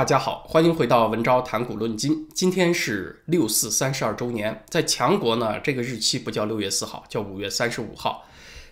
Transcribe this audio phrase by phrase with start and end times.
[0.00, 2.26] 大家好，欢迎回到文昭谈古论今。
[2.32, 8.26] 今天是六四三十二周年，在强国呢，这个日期不叫六月四号，叫五月三十五号。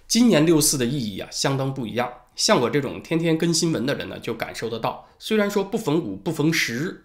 [0.06, 2.10] 今年六四的意义啊，相当不一样。
[2.34, 5.06] 像我这种天天跟新闻的人呢，就感受得到。
[5.18, 7.04] 虽然说不逢五不逢十，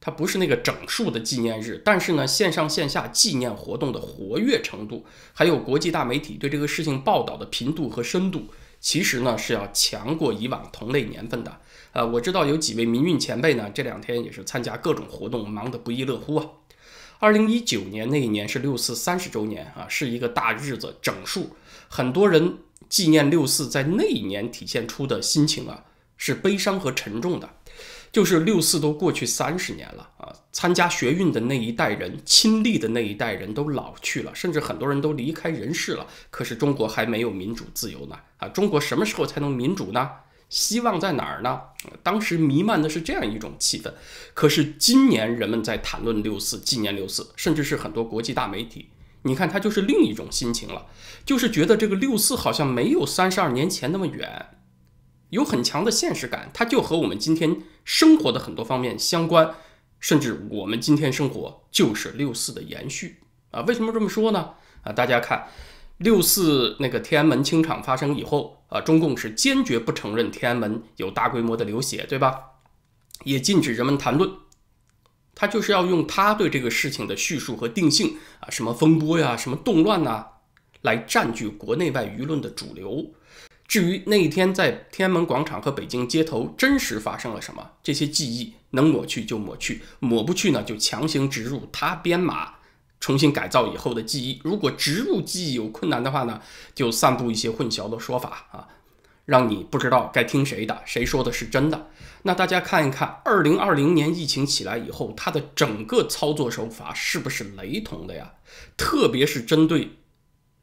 [0.00, 5.04] 它不是那个整数的纪念日，但是呢，线上线下纪念活动的活跃程度，
[5.34, 8.46] 还有国际大媒体对这个事情报道的频度和深度。
[8.80, 11.60] 其实呢是要强过以往同类年份的，
[11.92, 16.46] 呃，我知道有几位民运前辈呢，这两天也是参加各种活动，忙得不亦乐乎啊。
[17.18, 21.56] 二零一九年那一年是六四三十周年啊，是一个大日子，整数，
[21.88, 25.84] 很多人纪念六四，在那一年体现出的心情啊，
[26.16, 27.48] 是悲伤和沉重的。
[28.10, 36.06] 就是六四都过去三十年了啊，参加学运的那一代人，亲历的那一代人都老去了，甚至很多人都离开人世了。
[36.30, 38.48] 可是中国还没有民主自由呢啊！
[38.48, 40.08] 中国什么时候才能民主呢？
[40.48, 41.60] 希望在哪儿呢？
[42.02, 43.92] 当时弥漫的是这样一种气氛。
[44.34, 48.90] 可是今年人们在谈论六四，纪念六四，甚至是很多国际大媒体，
[49.22, 50.86] 你看它就是另一种心情了，
[51.24, 54.46] 就是觉得这个六四好像没有三十二年前那么远。
[55.30, 59.54] 有很强的现实感，它就和我们今天生活的很多方面相关，
[60.00, 63.20] 甚至我们今天生活就是六四的延续
[63.50, 63.60] 啊！
[63.62, 64.54] 为什么这么说呢？
[64.82, 65.48] 啊，大家看，
[65.98, 72.40] 六四那个天安门清场发生以后啊，中共是坚决不承认天安门有大规模的流血，对吧？
[73.24, 74.30] 也禁止人们谈论，
[75.34, 80.24] 他就是要用他对这个事情的叙述和定性啊，什么风波呀，什么动乱呐，
[80.82, 83.12] 来占据国内外舆论的主流。
[83.66, 92.54] 至于那一天在天安门广场和北京街头真实发生了什么，这些记忆能抹去就抹去，抹不去呢就强行植入他编码、
[93.00, 94.40] 重新改造以后的记忆。
[94.44, 96.40] 如果植入记忆有困难的话呢，
[96.74, 98.68] 就散布一些混淆的说法啊，
[99.24, 101.88] 让你不知道该听谁的，谁说的是真的。
[102.22, 108.32] 那大家看一看，二零二零年疫情起来以后，它的整个操作手法是不是雷同的呀？
[108.76, 109.90] 特别是针对。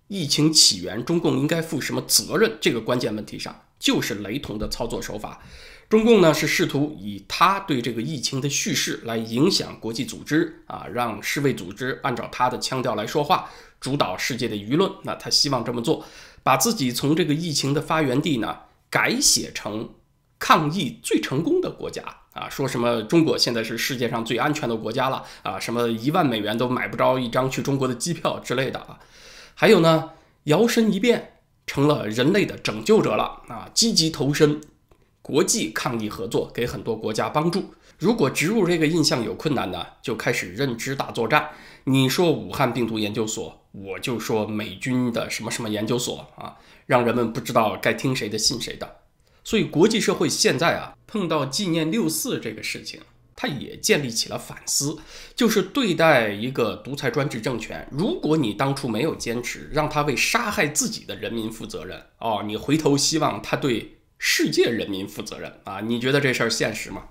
[0.08, 2.60] 疫情起源，中共应该负什么责任？
[2.62, 5.42] 这个关键问题上，就是雷同的操作手法。
[5.88, 14.92] 中共呢是试图以他对这个疫情的叙事来影响国际组织啊，让世卫组织按照他的腔调来说话，主导世界的舆论。
[15.04, 16.04] 那他希望这么做，
[16.42, 18.58] 把自己从这个疫情的发源地呢
[18.90, 19.90] 改写成
[20.40, 22.04] 抗疫最成功的国家
[22.34, 29.00] 啊，说什么中国现在是世界上最安全的国家了啊，什么一万美元都买不着一张去中国的机票之类的啊。
[29.54, 30.10] 还有呢，
[30.46, 31.34] 摇身一变
[31.68, 33.70] 成了人类的拯救者了啊！
[33.74, 34.60] 积极投身
[35.26, 37.74] 国际抗疫合作，给很多国家帮助。
[37.98, 41.50] 如果植入这个印象有困难呢，就开始认知大作战。
[41.86, 48.98] 你说武汉病毒研究所，我就说美军的什么什么研究所啊，让人们不知道该听谁的信谁的。
[49.44, 53.02] 所以国际社会现在啊，碰到纪念六四这个事情。
[53.36, 54.98] 他也建立起了反思，
[55.36, 65.82] 就是对待一个独裁专制政权，如果你当初没有坚持，让他为杀害自己的人民负责任，哦，你回头希望他对世界人民负责任啊？
[65.82, 67.04] 你觉得这事儿现实吗？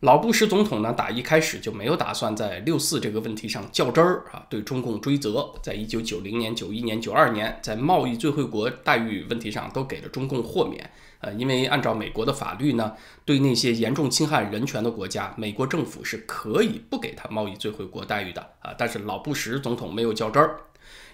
[0.00, 5.52] 老布什总统呢，打一开始就没有打算在六四这个问题上较真儿啊，对中共追责。
[5.62, 10.90] 在一九九零年、九一年、九二年，在贸易最惠国待遇问题上，都给了中共豁免。
[11.18, 12.94] 呃，因为按照美国的法律呢，
[13.26, 18.74] 对那些严重侵害人权的国家，美国政府是可以不给他贸易最惠国待遇的啊。
[18.78, 20.60] 但是老布什总统没有较真儿。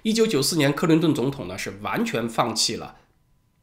[0.02, 2.94] 一九九四年，克林顿总统呢，是完全放弃了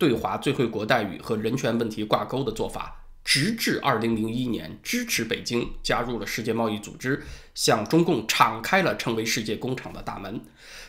[0.04, 3.06] 对华最惠国待遇和人权问题挂钩的做法。
[3.24, 7.24] 直至二零零一年，支持北京加入了世界贸易组织，
[7.56, 10.42] 向中共敞开了成为世界工厂的大门。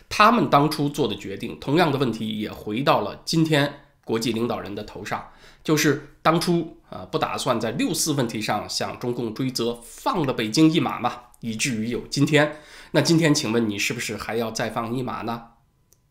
[0.08, 5.30] 他们当初做的决定，同样的问题也回到了今天国际领导人的头上，
[5.62, 12.56] 就是当初啊不打算在六四问题上向中共追责，放了北京一马嘛，以至于有今天。
[12.90, 15.50] 那今天，请问你是不是还要再放一马呢？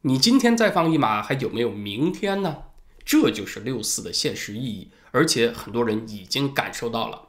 [0.03, 2.59] 你今天再放一马，还有没有明天呢？
[3.13, 7.27] 这就是六四的现实意义，而且很多人已经感受到了。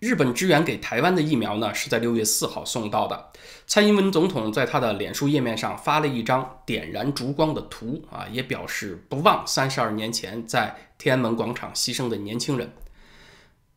[0.00, 3.30] 日本支援给台湾的疫苗呢，是在六月四号送到的。
[3.64, 12.72] 蔡英文总统在他的脸书页面上发了一张点燃烛光的图啊，也表示不忘三十二年前在天安门广场牺牲的年轻人。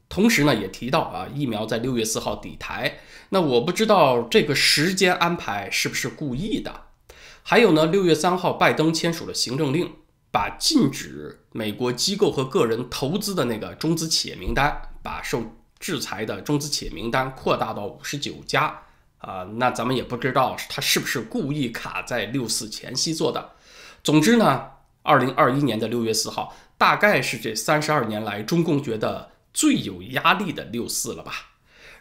[0.10, 2.98] 同时呢，也提到啊，疫苗在六月四号抵台。
[3.30, 6.86] 那我不知道这个时间安排是不是故意的。
[7.44, 9.92] 还有呢，六月三号，拜登签署了行政令。
[10.33, 15.44] 把禁止美国机构和个人投资的那个中资企业名单，把受
[15.80, 18.81] 制裁的中资企业名单扩大到五十九家
[19.19, 23.51] 啊，那咱们也不知道他是不是故意卡在六四前夕做的。
[24.03, 24.71] 总之呢，
[25.03, 31.51] 二零二一年的六月四号，大概是这三十二年来中共觉得最有压力的六四了吧？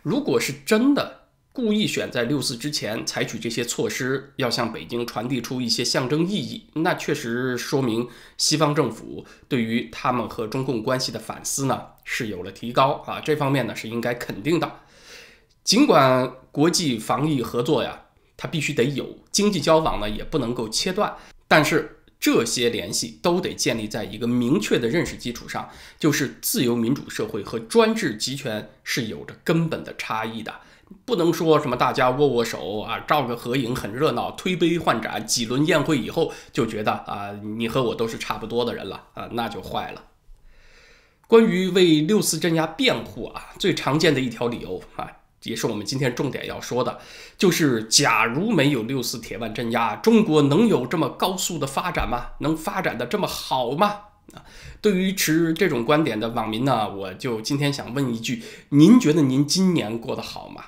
[0.01, 1.22] 如果是真的
[1.53, 8.09] 故意选在六四之前采取这些措施，要向北京传递出一些象征意义，那确实说明
[8.39, 14.81] 西方政府对于他们和中共关系的反思呢是有了提高啊，这方面呢是应该肯定的。
[15.63, 18.05] 尽管国际防疫合作呀，
[18.37, 21.15] 它必须得有经济交往呢，也不能够切断，
[21.47, 21.99] 但是。
[22.23, 25.69] 这些联系都得建立在一个明确的认识基础上，
[25.99, 30.55] 就是自由民主社会和专制集权是有着根本的差异的。
[31.05, 40.05] 不能说什么大家握握手啊，照个合影很热闹，推杯换盏，几轮宴会以后就觉得啊，你和我都是差不多的人了啊，那就坏了。
[41.27, 45.11] 关于为六四镇压辩护啊，最常见的一条理由啊。
[45.45, 47.01] 也是我们今天重点要说的，
[47.37, 52.27] 就是假如没有六四铁腕镇压，中国能有这么高速的发展吗？
[52.39, 53.87] 能发展的这么好吗？
[54.35, 54.45] 啊，
[54.81, 60.63] 对于持这种观点的网民呢，我就今天想问一句：您觉得您今年过得好吗？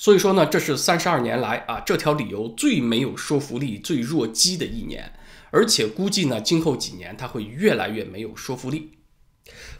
[0.00, 5.12] 所以说呢，这是三十二年来啊这条理由最没有说服力、最弱鸡的一年，
[5.50, 8.92] 而且估计呢，今后几年它会越来越没有说服力。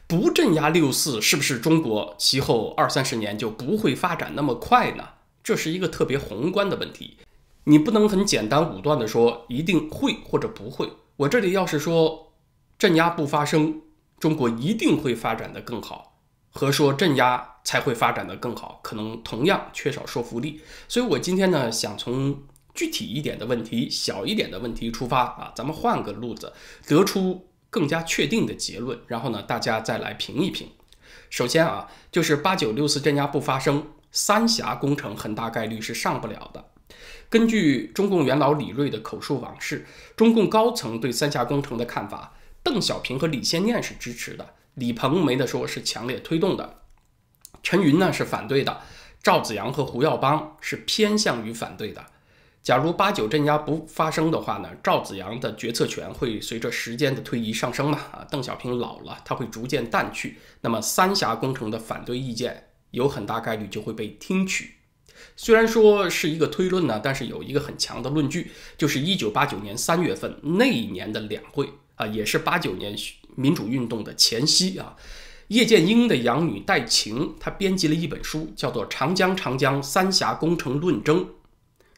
[0.08, 5.04] 不镇压六四，是不是中国其后二三十年就不会发展那么快呢？
[5.44, 7.18] 这是一个特别宏观的问题，
[7.64, 10.90] 你不能很简单武断的说一定会或者不会。
[11.18, 12.32] 我这里要是说
[12.76, 13.82] 镇压不发生，
[14.18, 16.18] 中国一定会发展的更好，
[16.50, 20.62] 和说镇压才会发展的更好，可能同样缺少说服力。
[20.88, 22.42] 所以我今天呢，想从
[22.74, 26.54] 具体一点的问题、小一点的问题出发啊，咱们换个路子，
[26.86, 27.44] 得出。
[27.70, 30.70] 更加确定的结论，然后呢，大家再来评一评。
[31.28, 36.64] 首先啊，就是八九六四镇压不发生，三峡工程很大概率是上不了的。
[37.28, 39.84] 根据中共元老李锐的口述往事，
[40.16, 42.32] 中共高层对三峡工程的看法，
[42.62, 46.77] 邓小平和李先念是支持的，李鹏没得说是强烈推动的，
[47.62, 48.80] 陈云呢是反对的，
[49.22, 52.04] 赵子阳和胡耀邦是偏向于反对的。
[52.60, 57.98] 假如八九镇压不发生的话呢，赵子阳的决策权会随着时间的推移上升嘛？
[58.12, 64.74] 啊，邓小平老了，他会逐渐淡去，那么三峡工程的反对意见有很大概率就会被听取。
[65.34, 72.94] 虽然说是一个推论呢，但是有一个很强的论据，就是一九八九年三月份那一年的两会啊，也是八九年
[73.34, 74.94] 民主运动的前夕啊。
[75.48, 81.24] 叶剑英的养女戴晴，她编辑了一本书，叫做《长江长江三峡工程论争》。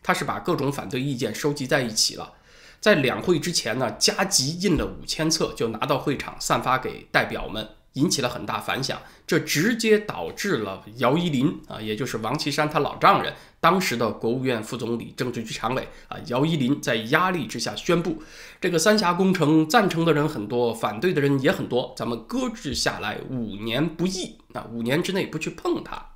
[0.03, 2.35] 她是把各种反对意见收集在一起了，
[2.81, 9.01] 在两会之前呢，加急印了五千册，就拿到会场散发给代表们，引起了很大反响。
[9.27, 18.23] 这直接导致了姚依林啊，也就是王岐山他老丈人，当时的国务院副总理、政治局常委啊，姚依林在压力之下宣布，
[18.61, 26.07] 这个三峡工程赞成的人很多，反对的人也很多，咱们搁置下来五年不议啊，五年之内不去碰它。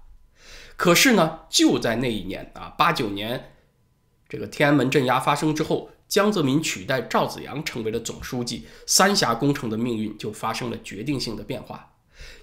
[0.76, 3.50] 可是呢，就在那一年啊，八九年。
[4.26, 11.92] 这个天安门镇压发生之后，江泽民取代赵紫阳成为了总书记，三峡工程的命运就发生了决定性的变化。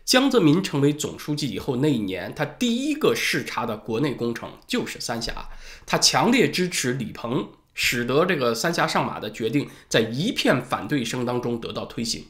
[0.03, 5.47] 江泽民成为总书记以后，那一年他第一个视察的国内工程就是三峡，
[5.85, 12.25] 他强烈支持李鹏，使得这个三峡上马的决定在一片反对声当中得到推行。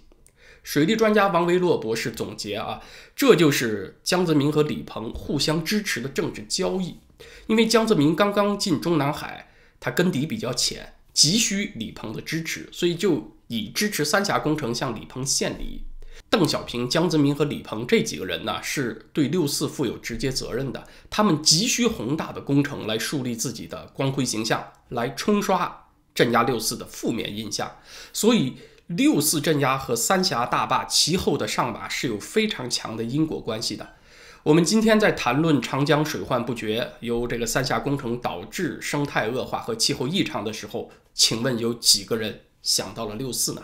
[0.62, 2.82] 水利专家王维洛博士总结啊，
[3.16, 7.00] 这就是江泽民和李鹏互相支持的政治交易，
[7.48, 9.48] 因为江泽民刚刚进中南海。
[9.84, 15.84] 他根底比较浅，急需李鹏的支持，所以就以支持三峡工程向李鹏献礼。
[16.30, 20.88] 邓小平、江泽民和李鹏这几个人呢，是对六四负有直接责任的。
[21.10, 27.78] 他们急需宏大的工程来树立自己的光辉形象，来冲刷镇压六四的负面印象。
[28.14, 33.96] 所以，六四镇压和三峡大坝其后的上马是有非常强的因果关系的。
[34.44, 43.62] 我们今天在谈论长江水患不绝，由这个三峡工程导致生态恶化和气候异常的时候，请问有几个人想到了六四呢？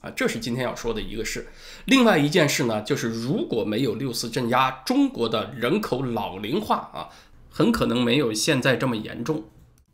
[0.00, 1.48] 啊，这是今天要说的一个事。
[1.84, 7.08] 另外一件事呢，就是如果没有六四镇压，中国的人口老龄化啊，
[7.50, 9.44] 很可能没有现在这么严重。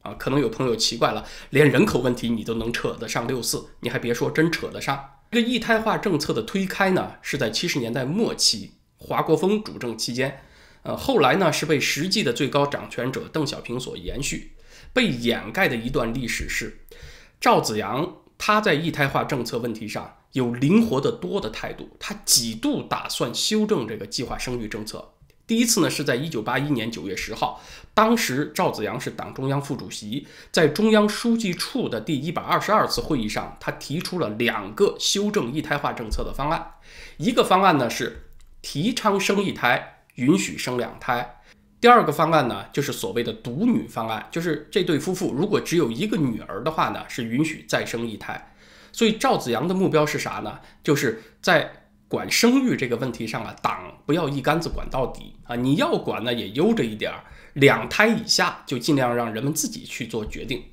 [0.02, 5.10] 啊，可能有朋友奇怪了，连人口问题你都能扯得上六四，你还别说，真扯得上。
[5.32, 8.74] 这个一胎化政策的推开呢，是在七十年代末期。
[9.00, 10.42] 华国锋主政期间，
[10.82, 14.52] 呃，后来呢是被实际的最高掌权者邓小平所延续。
[14.92, 16.80] 被掩盖的一段历史是，
[17.40, 25.12] 赵紫阳他在一胎化政策问题上有灵活的多的态度，他几度打算修正这个计划生育政策。
[25.46, 27.62] 第一次呢是在一九八一年九月十号，
[27.94, 36.74] 当时赵紫阳是党中央副主席，在中央书记处的第一百二十二次会议上，他提出了两个修正一胎化政策的方案，
[37.16, 38.26] 一个方案呢是。
[38.62, 41.36] 提倡生一胎，允许生两胎。
[41.80, 48.54] 第二个方案呢，就是所谓的独女方案，就是这对夫妇如果只有一个女儿的话呢，是允许再生一胎。
[48.92, 50.60] 所以赵子阳的目标是啥呢？
[50.82, 51.72] 就是在
[52.06, 57.24] 管生育这个问题上啊，党不要一竿子管到底啊，你要管呢也悠着一点儿，
[57.54, 60.64] 两胎以下就尽量让人们自己去做决定。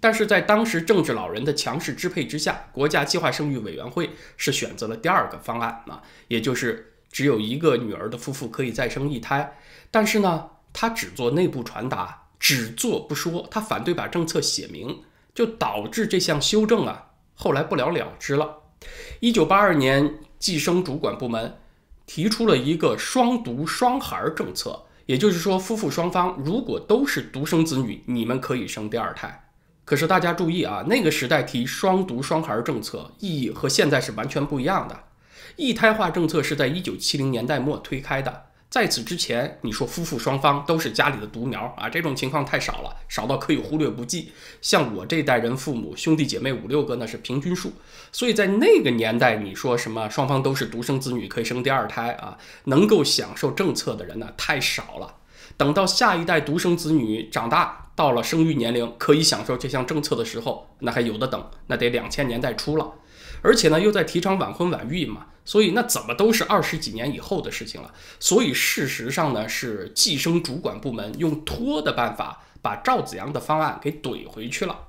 [0.00, 9.56] 但是在当时政治老人的强势支配之下，国家计划生育委员会是选择了第二个方案啊，也就是只有一个女儿的夫妇可以再生一胎。
[9.92, 15.02] 但是呢，他只做内部传达，只做不说，他反对把政策写明，
[15.34, 18.56] 就导致这项修正啊，后来不了了之了。
[19.20, 21.58] 一九八二年，计生主管部门
[22.06, 29.50] 提出了一个双独双孩政策，也就是说，夫妇双方如果都是独生子女，你们可以生第二胎。
[29.84, 34.98] 可是大家注意啊，那个时代提双独双孩政策意义和现在是完全不一样的。
[35.56, 38.46] 一胎化政策是在一九七零年代末推开的。
[38.70, 44.32] 在此之前，你说夫妇双方都是家里的独苗啊，这种情况太少了，少到可以忽略不计。
[44.62, 47.74] 像我这代人，父母兄弟姐妹五六个，那是平均数。
[48.12, 55.16] 所以在那个年代，你说什么双方都是独生子女可以生第二胎啊，能够享受政策的人呢，太少了。
[55.58, 62.90] 等到下一代独生子女长大到了生育年龄，可以享受这项政策的时候，那还有的等，那得两千年代初了。
[63.40, 65.26] 而且呢，又在提倡晚婚晚育嘛。
[65.44, 67.92] 所以那怎么都是二十几年以后的事情了。
[68.20, 74.86] 所以事实上呢，是计生主管部门用拖的办法把赵子阳的方案给怼回去了。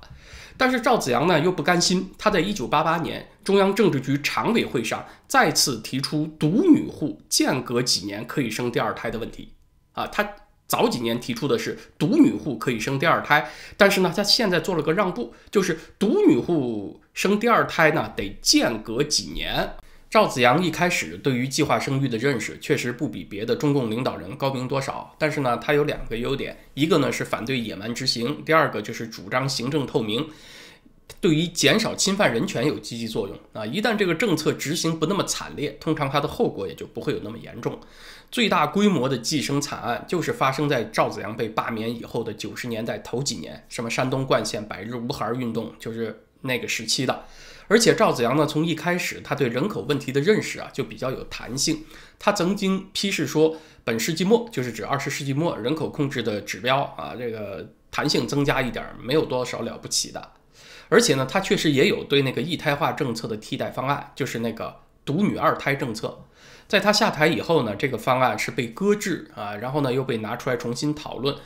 [0.56, 9.54] 但是赵子阳呢又不甘心，他在一九八八年中央政治局常委会上再次提出独女户间隔几年可以生第二胎的问题。
[9.94, 10.22] 啊，他
[10.66, 19.74] 早几年提出的是独女户可以生第二胎，但是呢，他现在做了个让步，就是独女户生第二胎呢得间隔几年。
[20.10, 30.28] 赵子阳一开始对于计划生育的认识确实不比别的中共领导人高明多少，但是呢，他有两个优点，一个呢是反对野蛮执行，第二个就是主张行政透明，
[31.20, 33.66] 对于减少侵犯人权有积极作用啊。
[33.66, 37.80] 一旦这个政策执行不那么惨烈，通常它的后果也就不会有那么严重。
[38.34, 47.26] 最大规模的计生惨案就是发生在赵子阳被罢免以后的九十年代头几年，什么山东冠县百日无孩运动，就是那个时期的。
[47.68, 51.84] 而且赵子阳呢，从一开始他对人口问题的认识啊，就比较有弹性。
[52.18, 60.32] 他曾经批示说，本世纪末就是指二十世纪末人口控制的指标啊，这个弹性增加一点没有多少了不起的。
[60.88, 64.74] 而且呢，他确实也有对那个一胎化政策的替代方案，就是那个
[65.04, 66.24] 独女二胎政策。
[66.66, 71.36] 在他下台以后呢，这个方案是被搁置啊，然后呢又被拿出来重新讨论，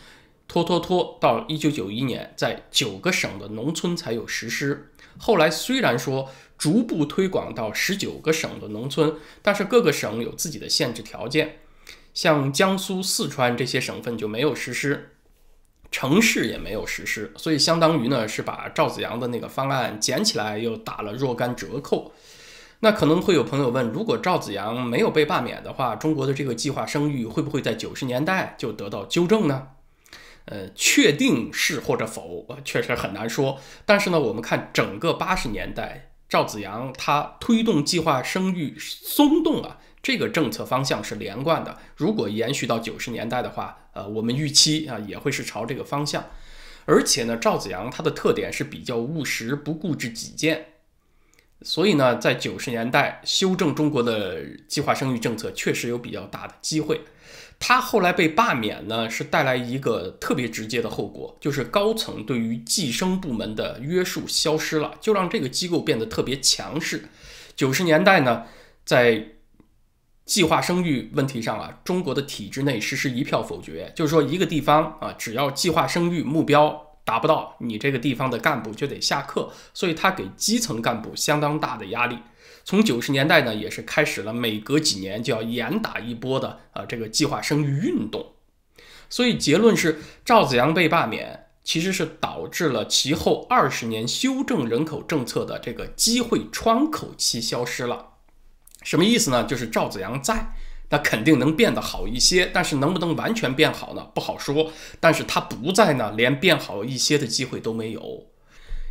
[0.47, 4.93] 拖拖拖到一九九一年，在九个省的农村才有实施。
[5.19, 11.59] 后来虽然说逐步推广到十九个省的农村，但是各个省有自己的限制条件，
[12.15, 15.11] 像江苏、四川这些省份就没有实施，
[15.91, 22.13] 城市也没有实施，所以相当于呢是把赵子阳的那个方案捡起来又打了若干折扣。
[22.81, 29.69] 那可能会有朋友问，如果赵子阳没有被罢免的话，中国的这个计划生育会不会在九十年代就得到纠正呢？
[30.45, 33.59] 呃，确定是或者否，确实很难说。
[33.85, 41.77] 但是呢，我们看整个八十年代，赵子阳他推动计划生育松动啊，这个政策方向是连贯的。
[41.97, 46.25] 如果延续到九十年代的话，呃，我们预期啊也会是朝这个方向。
[46.87, 50.67] 而且呢，赵子阳他的特点是比较务实，不固执己见。
[51.63, 57.01] 所以呢，在九十年代修正中国的计划生育政策，确实有比较大的机会。
[57.59, 67.09] 他后来被罢免呢，是带来一个特别直接的后果，就是高层对于计生部门的约束消失了，就让这个机构变得特别强势。
[67.57, 68.45] 九十年代呢，
[68.85, 69.31] 在
[70.25, 76.88] 计划生育问题上啊，中国的体制内实施一票否决，就是说一个地方啊，只要计划生育目标。
[77.09, 82.19] 达不到，你这个地方的干部就得下课，所以他给基层干部相当大的压力。
[82.65, 88.35] 从九十年代呢，也是开始了每隔几年就要严打一波的啊这个计划生育运动。
[89.09, 98.09] 所以结论是，赵子阳被罢免，其实是导致了其后二十年修正人口政策的这个机会窗口期消失了。
[98.83, 99.45] 什么意思呢？
[99.45, 100.53] 就是赵子阳在。
[100.91, 104.09] 那肯定能变得好一些，但是能不能完全变好呢？
[104.15, 104.73] 不好说。
[105.01, 108.27] 但是它不在呢，连变好一些的机会都没有。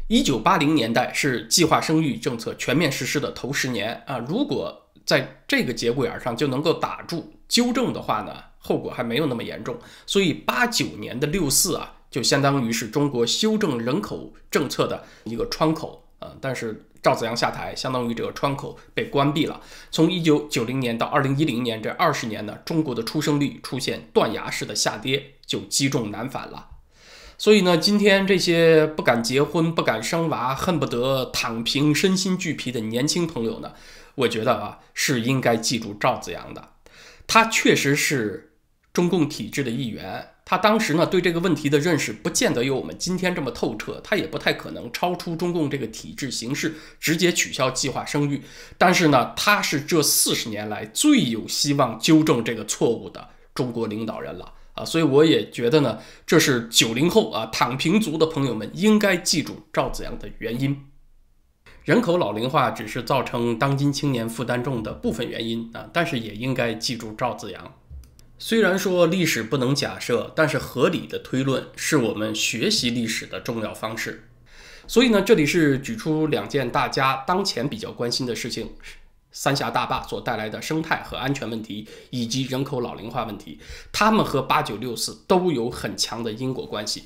[0.08, 9.77] 一九八零年代是计划生育政策全面实施的头十年啊，如果在这个节骨眼上就能够打住纠正的话呢，后果还没有那么严重。
[10.06, 16.32] 所以八九年的六四啊，就相当于是中国修正人口政策的一个窗口啊。
[16.39, 19.62] 但是赵子阳下台，相当于这个窗口被关闭了。
[19.92, 26.70] 从一九九零年到二零一零年这二十年呢，中国的出生率出现断崖式的下跌，就积重难返了。
[27.38, 33.74] 所以呢，今天这些不敢结婚、不敢生娃、恨不得躺平、身心俱疲的年轻朋友呢，
[34.16, 36.70] 我觉得啊，是应该记住赵子阳的，
[37.27, 38.54] 他确实是
[38.92, 40.30] 中共体制的一员。
[40.50, 48.42] 他当时呢对这个问题的认识不见得有我们今天这么透彻，他也不太可能超出中共这个体制形式直接取消计划生育。
[48.77, 54.86] 但是呢，他是这四十年来最有希望纠正这个错误的中国领导人了啊！
[54.86, 60.86] 所以我也觉得呢，这是九零后啊躺平族的朋友们应该记住赵子阳的原因。
[61.84, 67.74] 人口老龄化只是造成当今青年负担重的部分原因啊，但是也应该记住赵子阳。
[68.39, 74.29] 虽然说历史不能假设，但是合理的推论是我们学习历史的重要方式。
[74.86, 78.70] 所以呢，这里是举出两件大家当前比较关心的事情：
[79.32, 83.60] 三峡大坝所带来的生态和安全问题，以及人口老龄化问题。
[83.91, 87.06] 它们和八九六四都有很强的因果关系。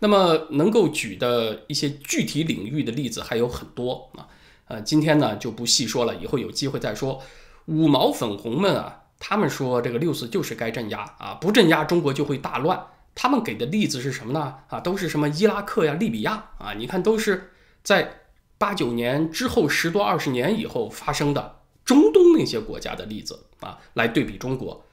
[0.00, 4.26] 那么能够举的一些具体领域的例子还有很多啊。
[4.66, 7.22] 呃，今天呢就不细说了，以后有机会再说。
[7.66, 8.98] 五毛粉红们啊。
[9.24, 12.84] 他们说这个六四就是该镇压啊，不镇压中国就会大乱。
[13.14, 14.56] 他们给的例子是什么呢？
[14.68, 16.72] 啊，都是什么伊拉克呀、利比亚啊？
[16.76, 17.52] 你看，都是
[17.84, 18.22] 在
[18.58, 24.84] 八九年之后十多二十年以后发生的中东那些国家的例子啊，来对比中国。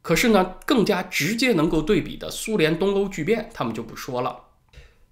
[0.00, 4.44] 可是呢，更加直接能够对比的苏联东欧剧变，他们就不说了。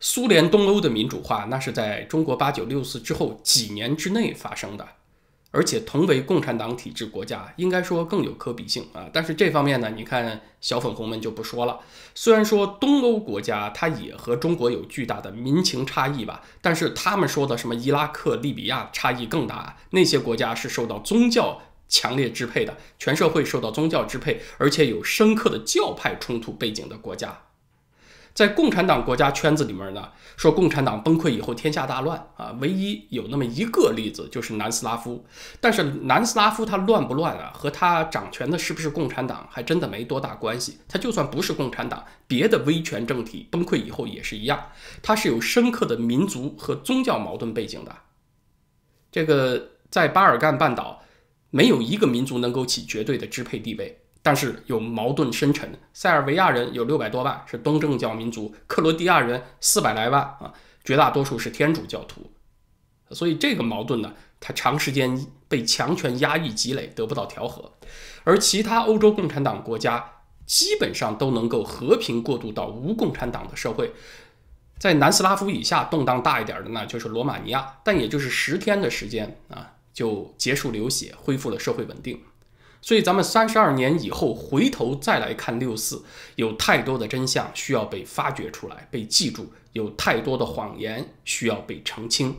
[0.00, 4.88] 苏联东欧的民主化，那是在中国八九六四之后几年之内发生的。
[5.52, 9.08] 而且同为共产党体制国家，应该说更有可比性啊。
[9.12, 11.78] 但是这方面呢，你看小粉红们就不说了。
[12.14, 19.76] 虽然说东欧国家它也和中国有巨大的民情差异吧，但是他们说的什么伊拉克、利比亚差异更大。
[19.90, 27.42] 那些国家是受到宗教强烈支配的，全社会受到宗教支配，而且有深刻的教派冲突背景的国家。
[28.34, 35.24] 在共产党国家圈子里面呢，说共产党崩溃以后天下大乱啊，唯一有那么一个例子就是南斯拉夫。
[35.60, 40.78] 但是南斯拉夫它乱不乱啊，和他掌权的是不是共产党还真的没多大关系。
[40.88, 44.68] 他就算不是共产党，别的威权政体崩溃以后也是一样，
[45.02, 47.94] 它是有深刻的民族和宗教矛盾背景的。
[49.10, 51.02] 这个在巴尔干半岛，
[51.50, 54.01] 没有一个民族能够起绝对的支配地位。
[54.22, 60.54] 但是有矛盾深沉，塞尔维亚人有六百多万是东正教民族，克罗地亚人四百来万啊，
[60.84, 62.30] 绝大多数是天主教徒，
[63.10, 67.72] 所以这个矛盾呢，它长时间被强权压抑积累，得不到调和。
[68.22, 70.12] 而其他欧洲共产党国家
[70.46, 73.92] 基本上都能够和平过渡到无共产党的社会，
[74.78, 82.20] 在南斯拉夫以下动荡大一点的呢，就是罗马尼亚，但也就是十天的时间啊，就结束流血，恢复了社会稳定。
[82.84, 86.02] 所以，咱们三十二年以后回头再来看六四，
[86.34, 92.36] 有太多的真相需要被发掘出来、被记住，有太多的谎言需要被澄清。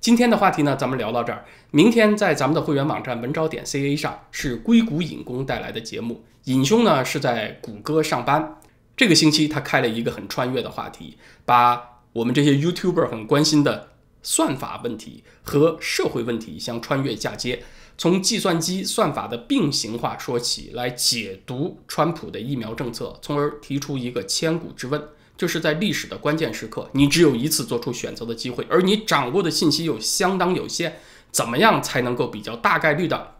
[0.00, 1.44] 今天的话题呢，咱们聊到这儿。
[1.70, 6.24] 明天在咱们的会员网站文招点 ca 上是硅谷尹工带来的节目。
[6.44, 8.60] 尹兄呢是在谷歌上班，
[8.96, 13.90] 这个星期他开了一个很穿越的话题，把我们这些 YouTuber 很关心的
[14.22, 17.62] 算法问题和社会问题相穿越嫁接。
[17.98, 25.02] 从计算机算法的并行化说起来解读川普的疫苗政策，从而提出一个千古之问：
[25.36, 30.96] 就是在历史的关键时刻，你只有一次做出选择的机会，而你掌握的信息又相当有限，
[31.30, 33.36] 怎么样才能够比较大概率的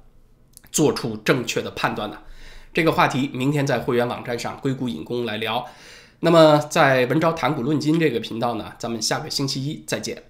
[0.73, 2.19] 做出正确的判断呢？
[2.73, 5.66] 这个话题明天在会员网站上硅谷引工来聊。
[6.21, 10.25] 那么在文昭谈股论金这个频道呢，咱们下个星期一再见。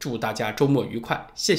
[0.00, 1.56] 祝大家周末愉快，谢谢。